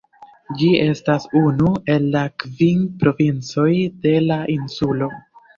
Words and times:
Ĝi 0.61 0.69
estas 0.85 1.27
unu 1.41 1.73
el 1.95 2.09
la 2.17 2.23
kvin 2.45 2.89
provincoj 3.05 3.69
de 4.07 4.17
la 4.31 4.43
insulo. 4.59 5.13